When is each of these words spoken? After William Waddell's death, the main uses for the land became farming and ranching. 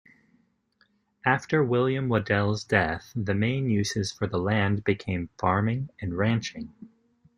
After 1.27 1.63
William 1.63 2.09
Waddell's 2.09 2.63
death, 2.63 3.13
the 3.15 3.35
main 3.35 3.69
uses 3.69 4.11
for 4.11 4.25
the 4.25 4.39
land 4.39 4.83
became 4.83 5.29
farming 5.37 5.89
and 5.99 6.17
ranching. 6.17 6.73